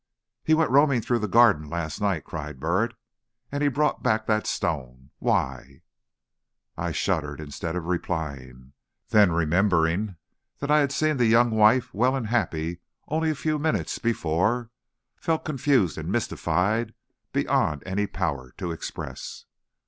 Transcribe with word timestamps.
"He 0.43 0.55
went 0.55 0.71
roaming 0.71 1.01
through 1.03 1.19
the 1.19 1.27
garden 1.27 1.69
last 1.69 2.01
night," 2.01 2.23
cried 2.23 2.59
Burritt, 2.59 2.95
"and 3.51 3.61
he 3.61 3.69
brought 3.69 4.01
back 4.01 4.25
that 4.25 4.47
stone. 4.47 5.11
Why?" 5.19 5.83
I 6.75 6.91
shuddered 6.91 7.39
instead 7.39 7.75
of 7.75 7.85
replying. 7.85 8.73
Then 9.09 9.31
remembering 9.31 10.15
that 10.57 10.71
I 10.71 10.79
had 10.79 10.91
seen 10.91 11.17
the 11.17 11.27
young 11.27 11.51
wife 11.51 11.93
well 11.93 12.15
and 12.15 12.25
happy 12.25 12.79
only 13.09 13.29
a 13.29 13.35
few 13.35 13.59
minutes 13.59 13.99
before, 13.99 14.71
felt 15.17 15.45
confused 15.45 15.99
and 15.99 16.11
mystified 16.11 16.95
beyond 17.31 17.83
any 17.85 18.07
power 18.07 18.53
to 18.57 18.71
express. 18.71 19.45